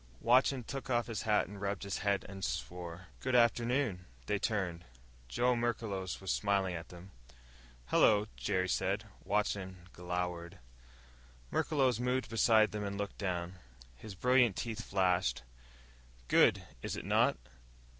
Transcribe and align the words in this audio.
Watson 0.19 0.63
took 0.63 0.89
off 0.89 1.05
his 1.05 1.21
hat 1.29 1.45
and 1.45 1.61
rubbed 1.61 1.83
his 1.83 1.99
head 1.99 2.25
and 2.27 2.43
swore. 2.43 3.09
"Good 3.19 3.35
afternoon." 3.35 4.05
They 4.25 4.39
turned. 4.39 4.83
Joe 5.27 5.55
Merklos 5.55 6.19
was 6.19 6.31
smiling 6.31 6.73
at 6.73 6.89
them. 6.89 7.11
"Hello," 7.85 8.25
Jerry 8.35 8.67
said. 8.67 9.05
Watson 9.23 9.77
just 9.83 9.93
glowered. 9.93 10.57
Merklos 11.51 11.99
moved 11.99 12.31
beside 12.31 12.71
them 12.71 12.83
and 12.83 12.97
looked 12.97 13.19
down. 13.19 13.59
His 13.95 14.15
brilliant 14.15 14.55
teeth 14.55 14.83
flashed. 14.83 15.43
"Good, 16.27 16.63
is 16.81 16.95
it 16.95 17.05
not?" 17.05 17.37